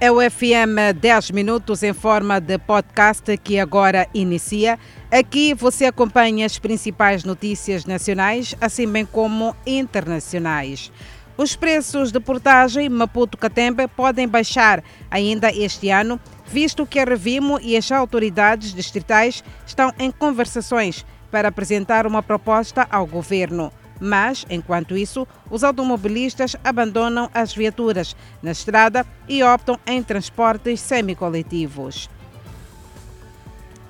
[0.00, 4.78] É o FM 10 Minutos em forma de podcast que agora inicia.
[5.10, 10.92] Aqui você acompanha as principais notícias nacionais, assim bem como internacionais.
[11.36, 17.76] Os preços de portagem Maputo-Catembe podem baixar ainda este ano, visto que a Revimo e
[17.76, 23.72] as autoridades distritais estão em conversações para apresentar uma proposta ao governo.
[24.00, 32.08] Mas, enquanto isso, os automobilistas abandonam as viaturas na estrada e optam em transportes semicoletivos.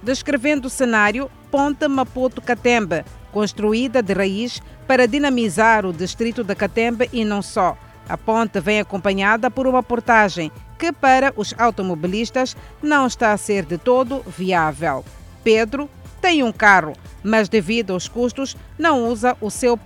[0.03, 7.25] Descrevendo o cenário, Ponte Maputo-Catembe, construída de raiz para dinamizar o distrito da Catembe e
[7.25, 7.77] não só.
[8.09, 13.67] A ponte vem acompanhada por uma portagem que, para os automobilistas, não está a ser
[13.67, 15.05] de todo viável.
[15.45, 15.91] Pedro
[16.21, 19.79] tem um carro, mas devido aos custos, não usa o seu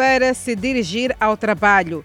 [0.00, 2.02] para se dirigir ao trabalho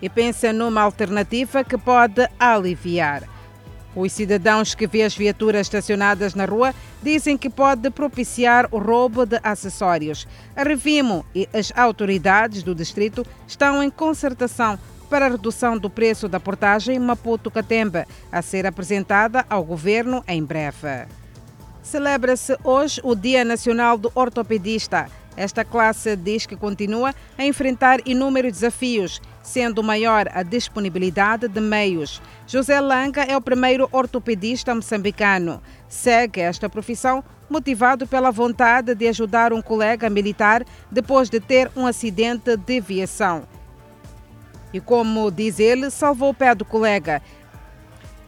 [0.00, 3.24] e pensa numa alternativa que pode aliviar.
[3.96, 9.26] Os cidadãos que vêem as viaturas estacionadas na rua dizem que pode propiciar o roubo
[9.26, 10.28] de acessórios.
[10.54, 14.78] A Revimo e as autoridades do distrito estão em concertação
[15.10, 21.08] para a redução do preço da portagem Maputo-Catembe, a ser apresentada ao governo em breve.
[21.82, 25.10] Celebra-se hoje o Dia Nacional do Ortopedista.
[25.36, 32.20] Esta classe diz que continua a enfrentar inúmeros desafios, sendo maior a disponibilidade de meios.
[32.46, 35.62] José Langa é o primeiro ortopedista moçambicano.
[35.88, 41.86] Segue esta profissão motivado pela vontade de ajudar um colega militar depois de ter um
[41.86, 43.44] acidente de viação.
[44.72, 47.20] E como diz ele, salvou o pé do colega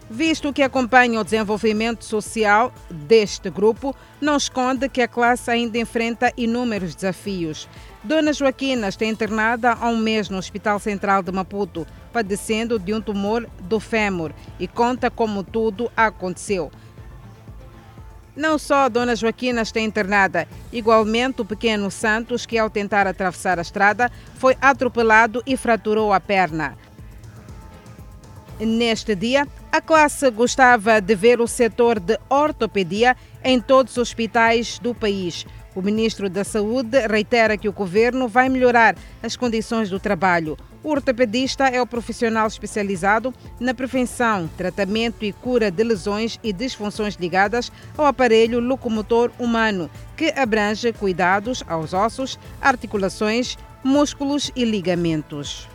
[0.08, 6.32] Visto que acompanha o desenvolvimento social deste grupo, não esconde que a classe ainda enfrenta
[6.36, 7.68] inúmeros desafios.
[8.02, 13.00] Dona Joaquina está internada há um mês no Hospital Central de Maputo, padecendo de um
[13.00, 16.70] tumor do fêmur e conta como tudo aconteceu.
[18.36, 23.58] Não só a Dona Joaquina está internada, igualmente o pequeno Santos, que ao tentar atravessar
[23.58, 26.76] a estrada, foi atropelado e fraturou a perna.
[28.60, 34.78] Neste dia, a classe gostava de ver o setor de ortopedia em todos os hospitais
[34.78, 35.44] do país.
[35.74, 40.56] O ministro da Saúde reitera que o governo vai melhorar as condições do trabalho.
[40.80, 47.16] O ortopedista é o profissional especializado na prevenção, tratamento e cura de lesões e disfunções
[47.16, 55.73] ligadas ao aparelho locomotor humano, que abrange cuidados aos ossos, articulações, músculos e ligamentos.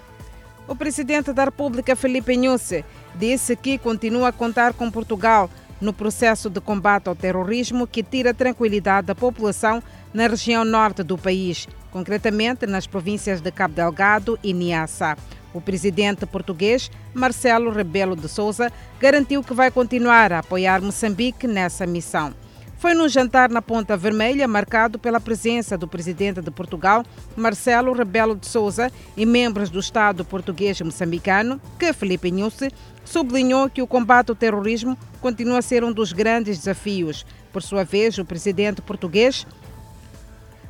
[0.70, 2.86] O presidente da República, Felipe Nhusse,
[3.16, 5.50] disse que continua a contar com Portugal
[5.82, 9.82] no processo de combate ao terrorismo que tira tranquilidade da população
[10.14, 15.18] na região norte do país, concretamente nas províncias de Cabo Delgado e Niassa.
[15.56, 21.88] O presidente português, Marcelo Rebelo de Souza, garantiu que vai continuar a apoiar Moçambique nessa
[21.88, 22.32] missão.
[22.80, 27.04] Foi num jantar na Ponta Vermelha, marcado pela presença do presidente de Portugal,
[27.36, 32.72] Marcelo Rebelo de Souza, e membros do Estado português moçambicano, que Felipe Nhusse
[33.04, 37.26] sublinhou que o combate ao terrorismo continua a ser um dos grandes desafios.
[37.52, 39.46] Por sua vez, o presidente português,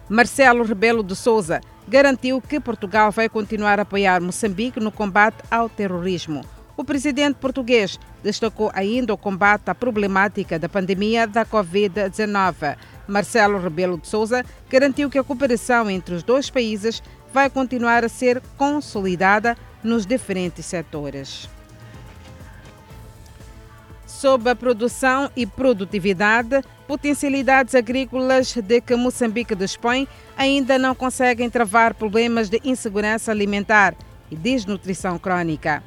[0.09, 5.70] Marcelo Rebelo de Souza, garantiu que Portugal vai continuar a apoiar Moçambique no combate ao
[5.70, 6.44] terrorismo.
[6.79, 12.78] O presidente português destacou ainda o combate à problemática da pandemia da Covid-19.
[13.06, 17.03] Marcelo Rebelo de Souza garantiu que a cooperação entre os dois países
[17.34, 21.50] vai continuar a ser consolidada nos diferentes setores.
[24.07, 30.07] Sob a produção e produtividade, potencialidades agrícolas de que Moçambique dispõe
[30.38, 33.94] ainda não conseguem travar problemas de insegurança alimentar
[34.31, 35.84] e desnutrição crônica.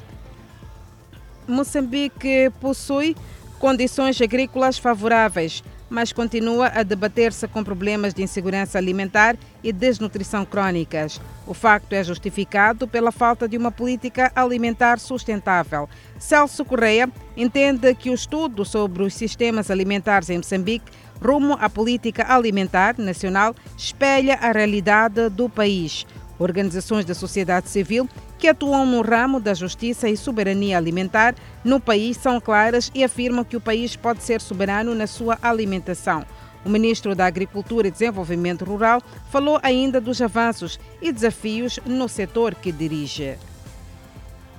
[1.46, 3.16] Moçambique possui
[3.58, 11.20] condições agrícolas favoráveis, mas continua a debater-se com problemas de insegurança alimentar e desnutrição crônicas.
[11.46, 15.88] O facto é justificado pela falta de uma política alimentar sustentável.
[16.18, 20.90] Celso Correia entende que o estudo sobre os sistemas alimentares em Moçambique
[21.22, 26.06] rumo à política alimentar nacional espelha a realidade do país.
[26.38, 28.08] Organizações da sociedade civil
[28.42, 33.44] que atuam no ramo da justiça e soberania alimentar no país são claras e afirmam
[33.44, 36.26] que o país pode ser soberano na sua alimentação.
[36.64, 39.00] O ministro da Agricultura e Desenvolvimento Rural
[39.30, 43.38] falou ainda dos avanços e desafios no setor que dirige.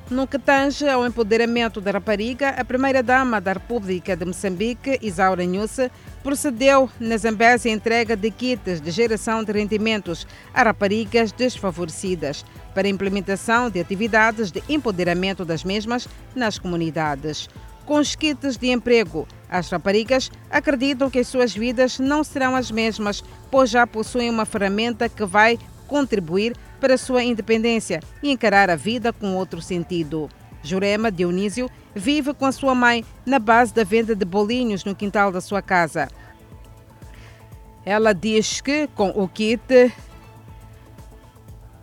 [0.09, 5.91] No que tange ao empoderamento da rapariga, a primeira-dama da República de Moçambique, Isaura Nhusse,
[6.23, 12.87] procedeu na Zambésia a entrega de kits de geração de rendimentos a raparigas desfavorecidas para
[12.87, 17.49] a implementação de atividades de empoderamento das mesmas nas comunidades.
[17.85, 22.71] Com os kits de emprego, as raparigas acreditam que as suas vidas não serão as
[22.71, 23.21] mesmas,
[23.51, 28.75] pois já possuem uma ferramenta que vai contribuir para a sua independência e encarar a
[28.75, 30.29] vida com outro sentido.
[30.63, 35.31] Jurema Dionísio vive com a sua mãe na base da venda de bolinhos no quintal
[35.31, 36.07] da sua casa.
[37.85, 39.93] Ela diz que com o kit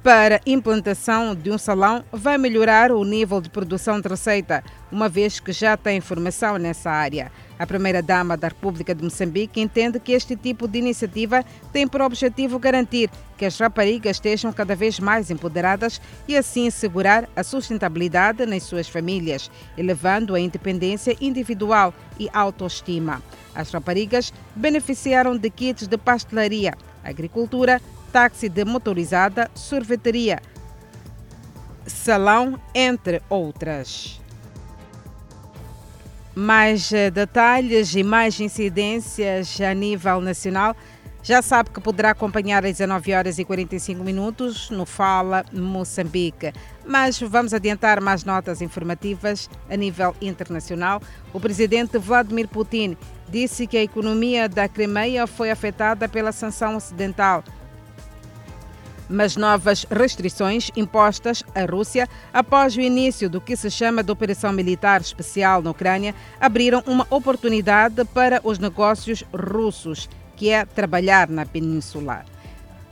[0.02, 5.38] para implantação de um salão vai melhorar o nível de produção de receita, uma vez
[5.38, 7.30] que já tem formação nessa área.
[7.58, 12.58] A primeira-dama da República de Moçambique entende que este tipo de iniciativa tem por objetivo
[12.58, 18.62] garantir que as raparigas estejam cada vez mais empoderadas e assim assegurar a sustentabilidade nas
[18.62, 23.22] suas famílias, elevando a independência individual e autoestima.
[23.54, 26.72] As raparigas beneficiaram de kits de pastelaria,
[27.04, 27.80] agricultura,
[28.12, 30.40] táxi de motorizada, sorveteria,
[31.86, 34.20] salão, entre outras.
[36.34, 40.76] Mais eh, detalhes e mais incidências a nível nacional.
[41.22, 46.52] Já sabe que poderá acompanhar às 19 horas e 45 minutos no Fala Moçambique.
[46.86, 51.02] Mas vamos adiantar mais notas informativas a nível internacional.
[51.30, 52.96] O presidente Vladimir Putin
[53.28, 57.44] disse que a economia da Crimeia foi afetada pela sanção ocidental
[59.10, 64.52] mas novas restrições impostas à Rússia após o início do que se chama de operação
[64.52, 71.44] militar especial na Ucrânia abriram uma oportunidade para os negócios russos, que é trabalhar na
[71.44, 72.24] península.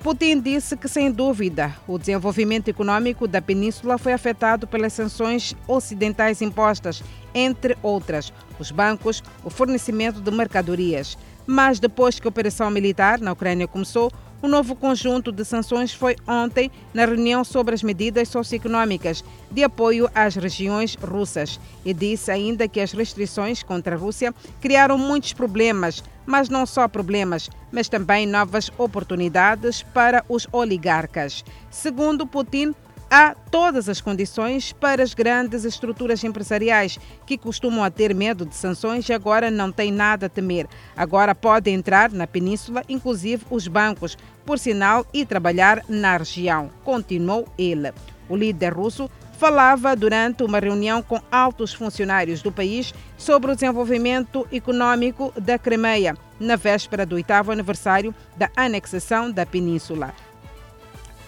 [0.00, 6.40] Putin disse que, sem dúvida, o desenvolvimento econômico da península foi afetado pelas sanções ocidentais
[6.40, 7.02] impostas,
[7.34, 11.18] entre outras, os bancos, o fornecimento de mercadorias.
[11.46, 14.12] Mas depois que a operação militar na Ucrânia começou,
[14.42, 20.08] um novo conjunto de sanções foi ontem na reunião sobre as medidas socioeconômicas de apoio
[20.14, 26.04] às regiões russas e disse ainda que as restrições contra a Rússia criaram muitos problemas,
[26.24, 31.44] mas não só problemas, mas também novas oportunidades para os oligarcas.
[31.70, 32.74] Segundo Putin,
[33.10, 38.54] há todas as condições para as grandes estruturas empresariais que costumam a ter medo de
[38.54, 40.66] sanções e agora não têm nada a temer.
[40.96, 47.46] Agora podem entrar na península, inclusive os bancos, por sinal, e trabalhar na região, continuou
[47.58, 47.92] ele.
[48.28, 54.46] O líder russo falava durante uma reunião com altos funcionários do país sobre o desenvolvimento
[54.50, 60.12] econômico da Crimeia, na véspera do oitavo aniversário da anexação da península.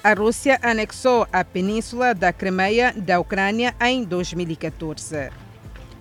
[0.02, 5.28] A Rússia anexou a península da Crimeia da Ucrânia em 2014.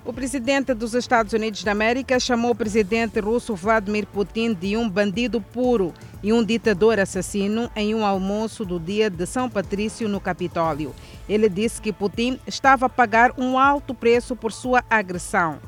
[0.06, 4.90] O presidente dos Estados Unidos da América chamou o presidente russo Vladimir Putin de um
[4.90, 5.94] bandido puro
[6.24, 10.96] e um ditador assassino em um almoço do dia de São Patrício no Capitólio.
[11.28, 15.60] Ele disse que Putin estava a pagar um alto preço por sua agressão.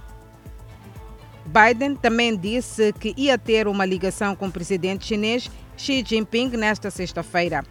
[1.45, 6.89] Biden também disse que ia ter uma ligação com o presidente chinês Xi Jinping nesta
[6.89, 7.65] sexta-feira.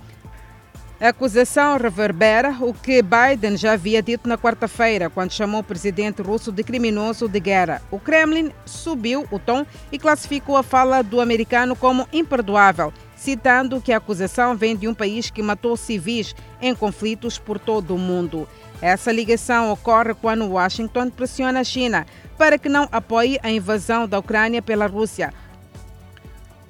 [1.00, 6.20] A acusação reverbera o que Biden já havia dito na quarta-feira, quando chamou o presidente
[6.20, 7.80] russo de criminoso de guerra.
[7.90, 13.94] O Kremlin subiu o tom e classificou a fala do americano como imperdoável, citando que
[13.94, 18.46] a acusação vem de um país que matou civis em conflitos por todo o mundo.
[18.82, 24.18] Essa ligação ocorre quando Washington pressiona a China para que não apoie a invasão da
[24.18, 25.32] Ucrânia pela Rússia,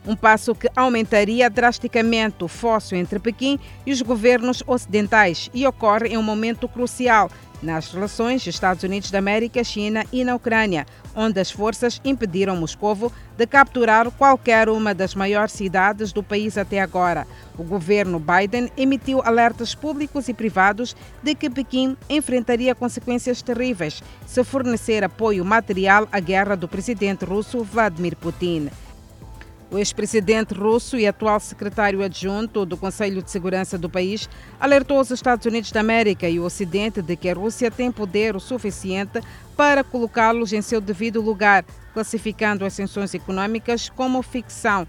[0.07, 6.09] um passo que aumentaria drasticamente o fóssil entre Pequim e os governos ocidentais e ocorre
[6.09, 7.31] em um momento crucial
[7.63, 13.13] nas relações Estados Unidos da América, China e na Ucrânia, onde as forças impediram Moscovo
[13.37, 17.27] de capturar qualquer uma das maiores cidades do país até agora.
[17.59, 24.43] O governo Biden emitiu alertas públicos e privados de que Pequim enfrentaria consequências terríveis se
[24.45, 28.71] fornecer apoio material à guerra do presidente russo Vladimir Putin.
[29.71, 35.13] O ex-presidente russo e atual secretário adjunto do Conselho de Segurança do país alertou os
[35.13, 39.21] Estados Unidos da América e o Ocidente de que a Rússia tem poder o suficiente
[39.57, 44.89] para colocá-los em seu devido lugar, classificando as sanções econômicas como ficção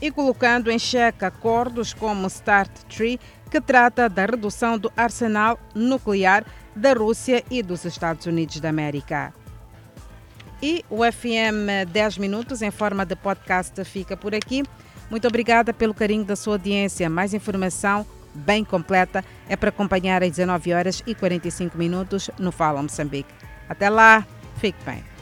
[0.00, 3.18] e colocando em xeque acordos como START Tree,
[3.50, 6.44] que trata da redução do arsenal nuclear
[6.76, 9.34] da Rússia e dos Estados Unidos da América.
[10.62, 14.64] E o FM 10 Minutos, em forma de podcast, fica por aqui.
[15.10, 17.08] Muito obrigada pelo carinho da sua audiência.
[17.08, 22.82] Mais informação bem completa é para acompanhar às 19 horas e 45 minutos no Fala
[22.82, 23.32] Moçambique.
[23.68, 25.17] Até lá, fique bem.